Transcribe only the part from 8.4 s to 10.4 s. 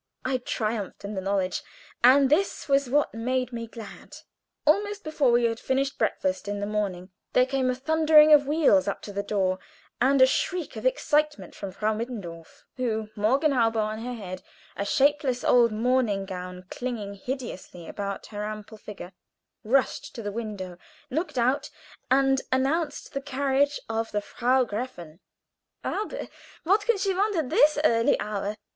wheels up to the door, and a